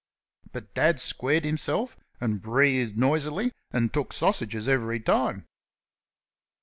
But 0.51 0.73
Dad 0.73 0.99
squared 0.99 1.45
himself 1.45 1.95
and 2.19 2.41
breathed 2.41 2.97
noisily 2.97 3.51
and 3.69 3.93
took 3.93 4.13
sausages 4.13 4.67
every 4.67 4.99
time. 4.99 5.45